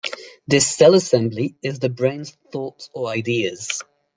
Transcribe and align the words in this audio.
This 0.47 0.65
cell 0.77 0.95
assembly 0.95 1.57
is 1.61 1.77
the 1.77 1.87
brain's 1.89 2.35
thoughts 2.51 2.89
or 2.95 3.09
ideas. 3.11 3.83